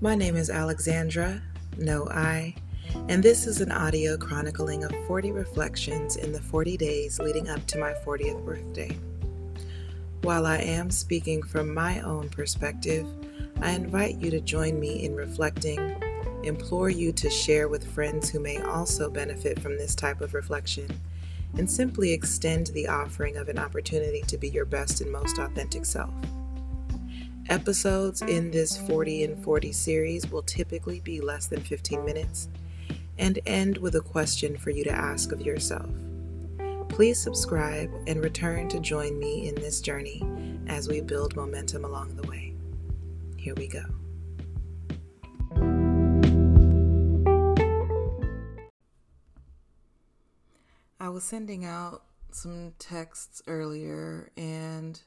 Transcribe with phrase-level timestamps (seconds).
[0.00, 1.42] My name is Alexandra,
[1.76, 2.54] no I,
[3.08, 7.66] and this is an audio chronicling of 40 reflections in the 40 days leading up
[7.66, 8.96] to my 40th birthday.
[10.22, 13.08] While I am speaking from my own perspective,
[13.60, 16.00] I invite you to join me in reflecting,
[16.44, 20.88] implore you to share with friends who may also benefit from this type of reflection,
[21.56, 25.84] and simply extend the offering of an opportunity to be your best and most authentic
[25.84, 26.14] self.
[27.48, 32.50] Episodes in this 40 and 40 series will typically be less than 15 minutes
[33.16, 35.88] and end with a question for you to ask of yourself.
[36.90, 40.22] Please subscribe and return to join me in this journey
[40.66, 42.52] as we build momentum along the way.
[43.38, 43.84] Here we go.
[51.00, 55.00] I was sending out some texts earlier, and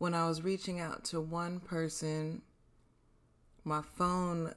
[0.00, 2.40] when I was reaching out to one person,
[3.64, 4.54] my phone,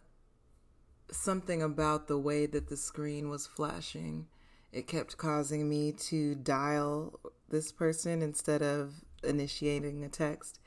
[1.11, 4.27] something about the way that the screen was flashing,
[4.71, 10.61] it kept causing me to dial this person instead of initiating a text.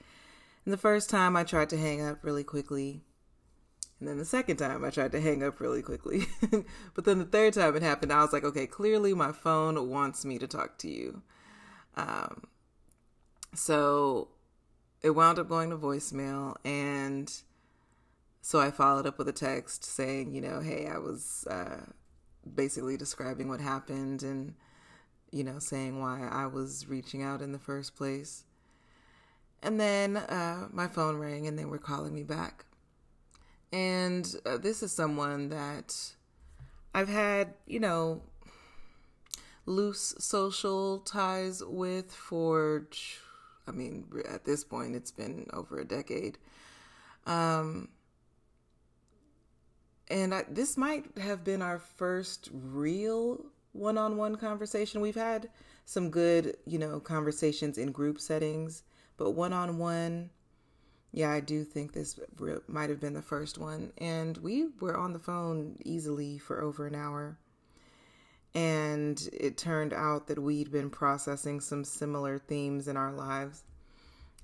[0.67, 3.01] And the first time I tried to hang up really quickly,
[3.99, 6.27] and then the second time I tried to hang up really quickly.
[6.95, 10.27] but then the third time it happened, I was like, okay, clearly my phone wants
[10.27, 11.23] me to talk to you.
[11.97, 12.43] Um,
[13.55, 14.29] so
[15.03, 16.57] it wound up going to voicemail.
[16.65, 17.33] And
[18.41, 21.81] so I followed up with a text saying, you know, hey, I was uh,
[22.55, 24.55] basically describing what happened and,
[25.31, 28.45] you know, saying why I was reaching out in the first place.
[29.63, 32.67] And then uh, my phone rang and they were calling me back.
[33.73, 36.13] And uh, this is someone that
[36.95, 38.23] I've had, you know,
[39.67, 42.87] loose social ties with for,
[43.67, 46.39] I mean, at this point, it's been over a decade.
[47.27, 47.89] Um,
[50.09, 55.01] and I, this might have been our first real one on one conversation.
[55.01, 55.49] We've had
[55.85, 58.85] some good, you know, conversations in group settings,
[59.17, 60.31] but one on one,
[61.13, 62.19] yeah, I do think this
[62.69, 63.93] might have been the first one.
[63.99, 67.39] And we were on the phone easily for over an hour.
[68.57, 73.63] And it turned out that we'd been processing some similar themes in our lives.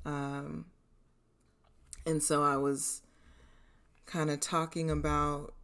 [0.05, 0.67] Um,
[2.05, 3.01] and so I was
[4.05, 5.55] kind of talking about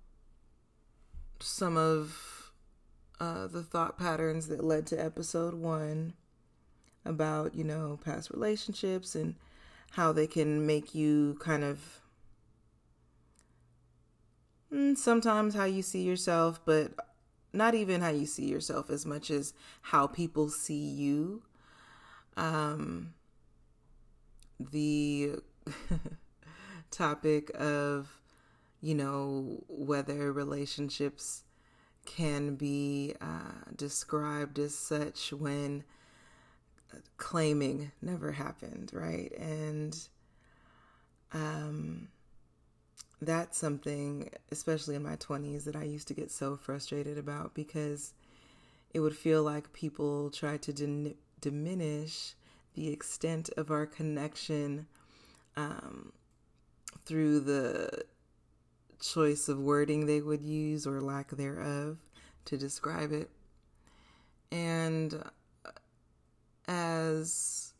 [1.40, 2.52] some of
[3.20, 6.14] uh, the thought patterns that led to episode one
[7.04, 9.34] about, you know, past relationships and
[9.90, 12.00] how they can make you kind of
[14.72, 16.92] mm, sometimes how you see yourself, but
[17.52, 21.42] not even how you see yourself as much as how people see you.
[22.36, 23.14] Um,
[24.60, 25.36] the
[26.90, 28.20] topic of,
[28.80, 31.44] you know, whether relationships
[32.04, 35.84] can be uh, described as such when
[37.16, 39.32] claiming never happened, right?
[39.38, 39.98] And
[41.32, 42.08] um,
[43.20, 48.12] that's something, especially in my 20s, that I used to get so frustrated about because
[48.94, 52.34] it would feel like people tried to din- diminish
[52.74, 54.86] the extent of our connection
[55.56, 56.12] um,
[57.04, 58.04] through the
[59.00, 61.98] choice of wording they would use or lack thereof
[62.44, 63.30] to describe it.
[64.50, 65.22] And
[66.66, 67.72] as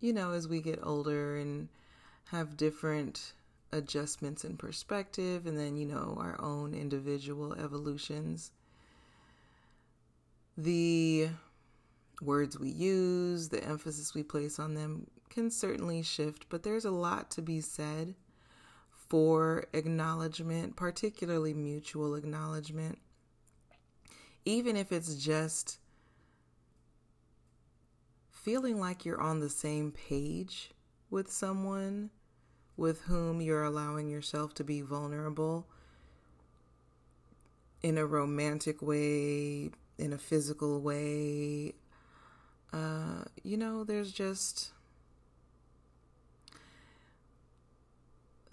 [0.00, 1.68] you know, as we get older and
[2.26, 3.32] have different
[3.74, 8.52] adjustments in perspective, and then, you know, our own individual evolutions,
[10.56, 11.28] the
[12.22, 16.90] words we use, the emphasis we place on them can certainly shift, but there's a
[16.90, 18.14] lot to be said
[19.08, 22.98] for acknowledgement, particularly mutual acknowledgement.
[24.44, 25.78] Even if it's just
[28.30, 30.70] feeling like you're on the same page
[31.10, 32.10] with someone
[32.76, 35.66] with whom you're allowing yourself to be vulnerable
[37.82, 41.74] in a romantic way, in a physical way.
[42.72, 44.70] Uh, you know, there's just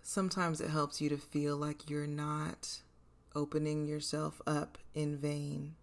[0.04, 2.82] sometimes it helps you to feel like you're not
[3.34, 5.76] opening yourself up in vain.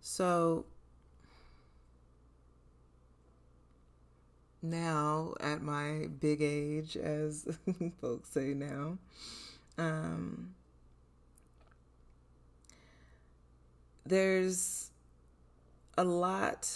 [0.00, 0.66] So,
[4.62, 7.46] now at my big age, as
[8.00, 8.98] folks say now,
[9.78, 10.54] um,
[14.06, 14.90] there's
[15.96, 16.70] a lot.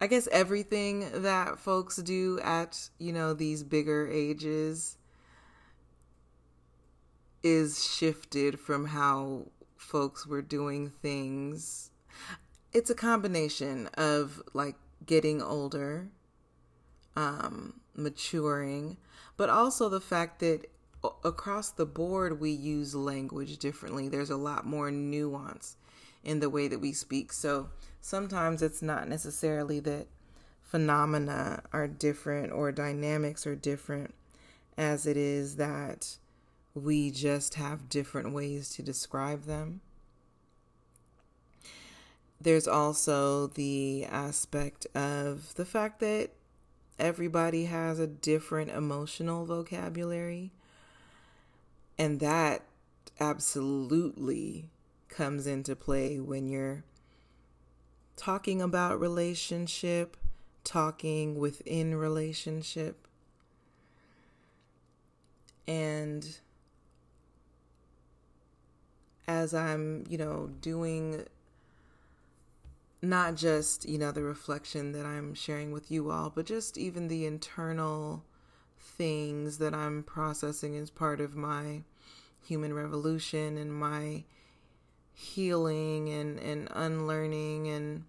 [0.00, 4.96] I guess everything that folks do at, you know, these bigger ages
[7.42, 9.46] is shifted from how
[9.76, 11.90] folks were doing things.
[12.72, 14.76] It's a combination of like
[15.06, 16.08] getting older,
[17.16, 18.96] um, maturing,
[19.36, 20.66] but also the fact that
[21.24, 24.08] across the board we use language differently.
[24.08, 25.76] There's a lot more nuance
[26.24, 27.32] in the way that we speak.
[27.32, 27.68] So
[28.00, 30.06] sometimes it's not necessarily that
[30.62, 34.14] phenomena are different or dynamics are different
[34.76, 36.18] as it is that
[36.74, 39.80] we just have different ways to describe them.
[42.40, 46.30] There's also the aspect of the fact that
[46.98, 50.52] everybody has a different emotional vocabulary.
[51.98, 52.62] And that
[53.18, 54.70] absolutely
[55.08, 56.84] comes into play when you're
[58.16, 60.16] talking about relationship,
[60.62, 63.08] talking within relationship.
[65.66, 66.38] And
[69.26, 71.24] as I'm, you know, doing
[73.00, 77.08] not just, you know, the reflection that I'm sharing with you all, but just even
[77.08, 78.24] the internal
[78.78, 81.82] things that I'm processing as part of my
[82.42, 84.24] human revolution and my
[85.12, 88.04] healing and, and unlearning and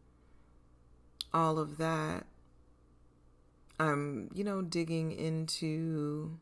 [1.34, 2.26] all of that.
[3.80, 6.38] I'm, you know, digging into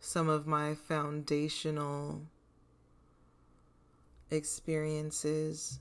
[0.00, 2.22] some of my foundational
[4.30, 5.78] experiences.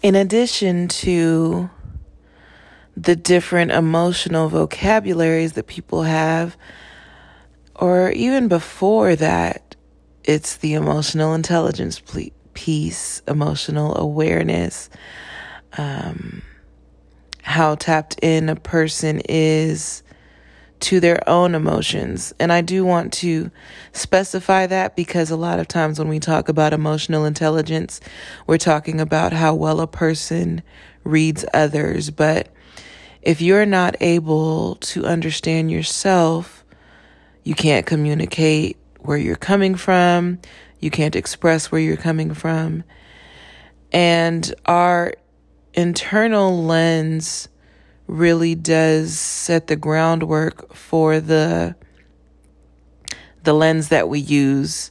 [0.00, 1.68] In addition to
[2.96, 6.56] the different emotional vocabularies that people have,
[7.74, 9.74] or even before that,
[10.24, 12.00] it's the emotional intelligence
[12.54, 14.88] piece, emotional awareness,
[15.76, 16.42] um,
[17.42, 20.02] how tapped in a person is
[20.80, 22.32] to their own emotions.
[22.38, 23.50] And I do want to
[23.92, 28.00] specify that because a lot of times when we talk about emotional intelligence,
[28.46, 30.62] we're talking about how well a person
[31.04, 32.10] reads others.
[32.10, 32.48] But
[33.22, 36.64] if you're not able to understand yourself,
[37.42, 40.38] you can't communicate where you're coming from,
[40.80, 42.84] you can't express where you're coming from.
[43.90, 45.14] And our
[45.74, 47.48] internal lens
[48.08, 51.76] really does set the groundwork for the
[53.44, 54.90] the lens that we use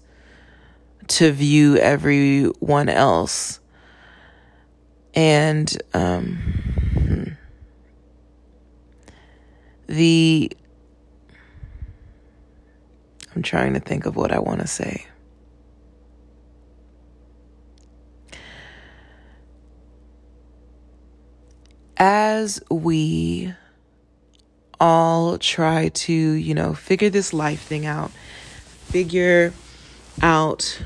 [1.08, 3.60] to view everyone else.
[5.14, 7.38] And um,
[9.88, 10.52] the
[13.36, 15.06] I'm trying to think of what I want to say.
[21.98, 23.54] As we
[24.80, 28.12] all try to, you know, figure this life thing out,
[28.86, 29.54] figure
[30.22, 30.82] out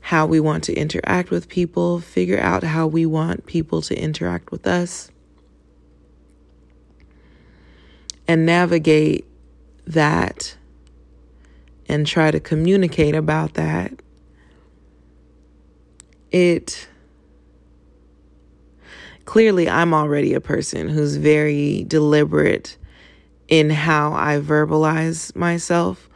[0.00, 4.50] how we want to interact with people, figure out how we want people to interact
[4.50, 5.10] with us,
[8.26, 9.26] and navigate
[9.86, 10.56] that
[11.88, 13.92] and try to communicate about that.
[16.30, 16.88] It
[19.28, 22.78] clearly I'm already a person who's very deliberate
[23.46, 26.08] in how I verbalize myself.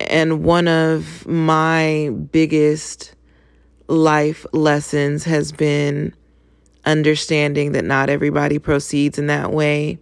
[0.00, 3.14] And one of my biggest
[3.88, 6.14] life lessons has been
[6.86, 9.98] understanding that not everybody proceeds in that way,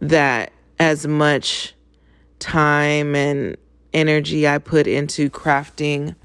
[0.00, 1.72] that as much
[2.40, 3.56] time and
[3.92, 6.16] energy I put into crafting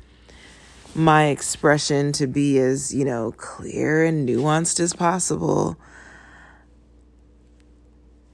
[0.95, 5.77] my expression to be as, you know, clear and nuanced as possible.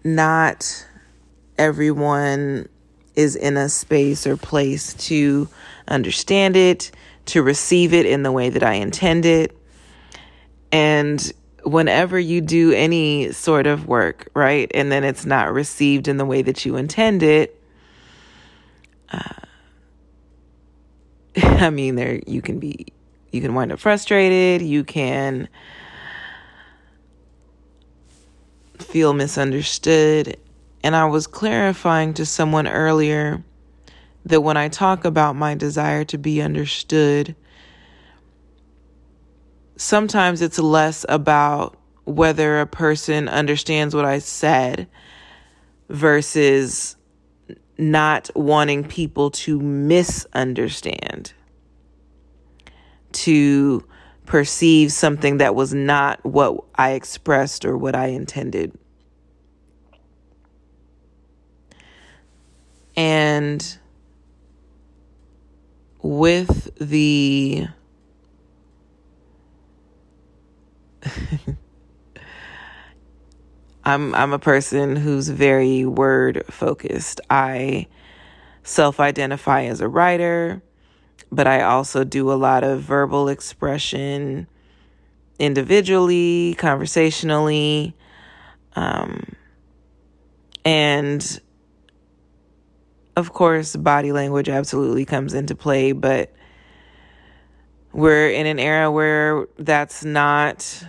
[0.04, 0.88] Not
[1.58, 2.70] everyone
[3.16, 5.50] is in a space or place to
[5.88, 6.92] understand it,
[7.26, 9.58] to receive it in the way that I intend it.
[10.72, 11.32] And
[11.64, 16.26] whenever you do any sort of work, right, and then it's not received in the
[16.26, 17.62] way that you intend it,
[19.12, 19.20] uh,
[21.60, 22.86] I mean, there you can be,
[23.32, 24.62] you can wind up frustrated.
[24.62, 25.50] You can
[28.78, 30.38] feel misunderstood.
[30.84, 33.44] And I was clarifying to someone earlier
[34.26, 37.36] that when I talk about my desire to be understood,
[39.78, 44.88] sometimes it's less about whether a person understands what I said
[45.90, 46.96] versus
[47.80, 51.34] not wanting people to misunderstand.
[53.12, 53.86] To
[54.26, 58.78] perceive something that was not what I expressed or what I intended.
[62.96, 63.78] And
[66.02, 67.68] with the
[73.84, 77.22] I'm I'm a person who's very word focused.
[77.30, 77.88] I
[78.64, 80.62] self-identify as a writer,
[81.32, 84.48] but I also do a lot of verbal expression
[85.40, 87.96] individually, conversationally,
[88.76, 89.24] um,
[90.66, 91.42] and
[93.16, 96.32] of course, body language absolutely comes into play, but
[97.92, 100.86] we're in an era where that's not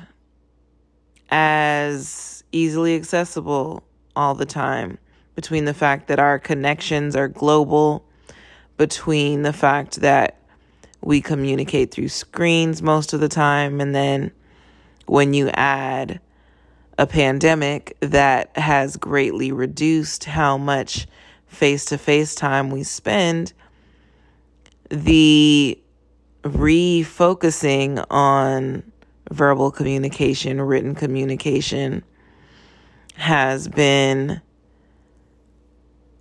[1.31, 3.83] as easily accessible
[4.15, 4.99] all the time
[5.35, 8.05] between the fact that our connections are global,
[8.79, 10.39] between the fact that
[11.03, 14.33] we communicate through screens most of the time, and then
[15.07, 16.21] when you add
[16.97, 21.07] a pandemic that has greatly reduced how much
[21.47, 23.53] face to face time we spend,
[24.91, 25.79] the
[26.43, 28.83] refocusing on
[29.31, 32.03] verbal communication, written communication
[33.15, 34.41] has been,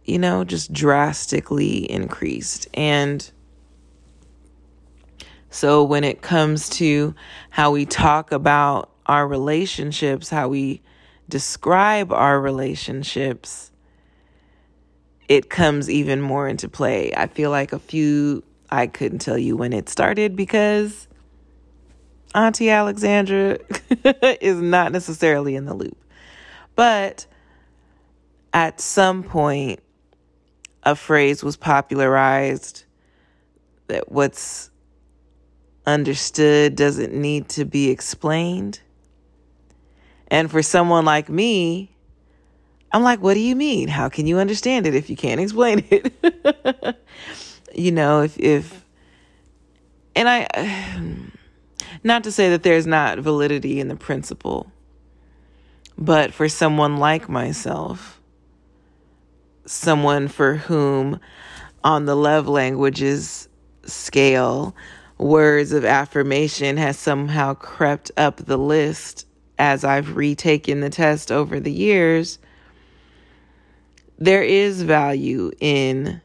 [0.07, 2.67] you know, just drastically increased.
[2.73, 3.29] And
[5.49, 7.13] so when it comes to
[7.49, 10.81] how we talk about our relationships, how we
[11.27, 13.71] describe our relationships,
[15.27, 17.13] it comes even more into play.
[17.15, 21.07] I feel like a few, I couldn't tell you when it started because
[22.33, 23.59] Auntie Alexandra
[24.41, 25.97] is not necessarily in the loop.
[26.75, 27.25] But
[28.53, 29.81] at some point,
[30.87, 32.85] a phrase was popularized
[33.87, 34.71] that what's
[35.85, 38.79] understood doesn't need to be explained.
[40.29, 41.91] And for someone like me,
[42.93, 43.89] I'm like, what do you mean?
[43.89, 46.95] How can you understand it if you can't explain it?
[47.75, 48.85] you know, if, if,
[50.15, 50.47] and I,
[52.05, 54.71] not to say that there's not validity in the principle,
[55.97, 58.21] but for someone like myself,
[59.67, 61.19] someone for whom
[61.83, 63.49] on the love languages
[63.85, 64.75] scale,
[65.17, 69.25] words of affirmation has somehow crept up the list
[69.59, 72.39] as I've retaken the test over the years
[74.19, 76.21] there is value in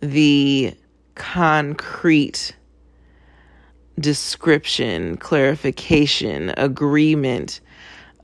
[0.00, 0.74] the
[1.14, 2.56] concrete
[3.98, 7.60] description, clarification, agreement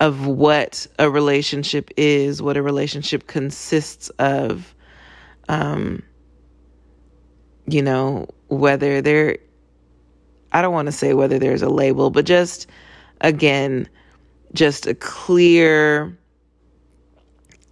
[0.00, 4.74] of what a relationship is, what a relationship consists of.
[5.48, 6.02] Um,
[7.66, 9.38] you know, whether there,
[10.52, 12.66] I don't want to say whether there's a label, but just
[13.20, 13.88] again,
[14.52, 16.16] just a clear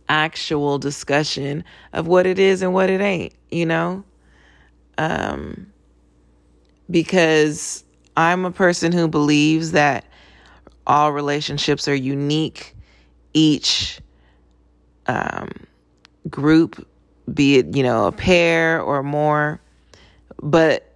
[0.09, 4.05] actual discussion of what it is and what it ain't, you know?
[4.97, 5.73] Um,
[6.91, 7.85] because
[8.17, 10.05] I'm a person who believes that
[10.89, 12.75] all relationships are unique.
[13.35, 14.01] Each
[15.07, 15.51] um,
[16.29, 16.87] group,
[17.33, 19.61] be it, you know, a pair or more,
[20.43, 20.93] but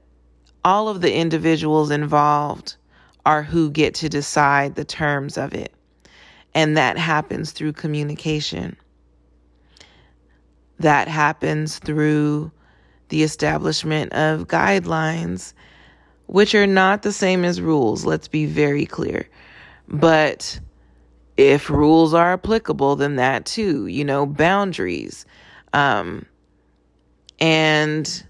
[0.64, 2.76] all of the individuals involved
[3.24, 5.72] are who get to decide the terms of it.
[6.54, 8.76] And that happens through communication
[10.82, 12.50] that happens through
[13.08, 15.54] the establishment of guidelines,
[16.26, 18.04] which are not the same as rules.
[18.04, 19.28] Let's be very clear.
[19.92, 20.58] But
[21.36, 25.26] if rules are applicable, then that too, you know, boundaries.
[25.72, 26.26] Um,
[27.38, 28.24] and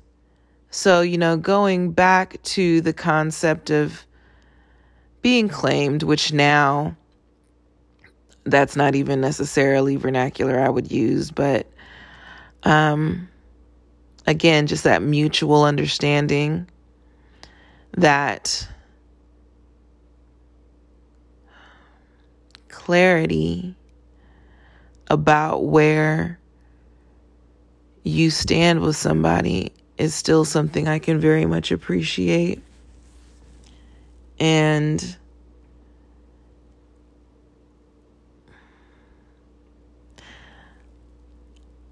[0.70, 4.04] so, you know, going back to the concept of
[5.20, 6.96] being claimed, which now
[8.44, 11.66] that's not even necessarily vernacular I would use, but
[12.64, 13.28] um,
[14.26, 16.68] again, just that mutual understanding
[17.96, 18.66] that
[22.84, 23.76] clarity
[25.06, 26.36] about where
[28.02, 32.60] you stand with somebody is still something I can very much appreciate.
[34.40, 35.16] And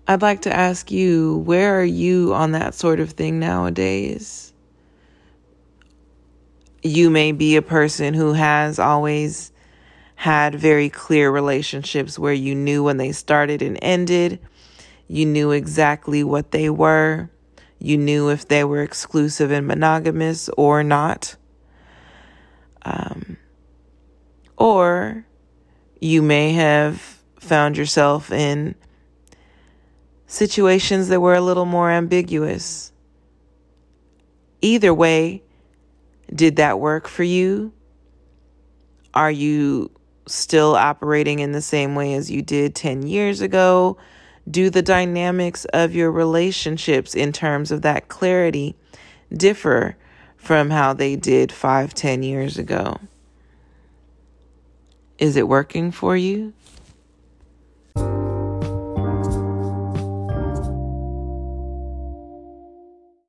[0.09, 4.53] I'd like to ask you, where are you on that sort of thing nowadays?
[6.83, 9.53] You may be a person who has always
[10.21, 14.39] had very clear relationships where you knew when they started and ended.
[15.09, 17.31] You knew exactly what they were.
[17.79, 21.37] You knew if they were exclusive and monogamous or not.
[22.83, 23.39] Um,
[24.59, 25.25] or
[26.03, 27.01] you may have
[27.39, 28.75] found yourself in
[30.27, 32.93] situations that were a little more ambiguous.
[34.61, 35.43] Either way,
[36.29, 37.73] did that work for you?
[39.15, 39.91] Are you
[40.27, 43.97] still operating in the same way as you did 10 years ago?
[44.51, 48.75] Do the dynamics of your relationships in terms of that clarity
[49.33, 49.97] differ
[50.37, 52.99] from how they did five, ten years ago?
[55.19, 56.55] Is it working for you?